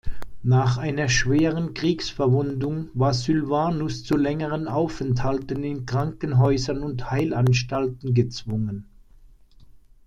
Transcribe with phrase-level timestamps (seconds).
[0.41, 8.87] Nach einer schweren Kriegsverwundung war Sylvanus zu längeren Aufenthalten in Krankenhäusern und Heilanstalten gezwungen.